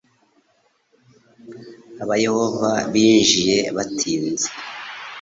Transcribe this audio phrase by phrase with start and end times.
[2.01, 4.47] Aba Yehova binjiye batinze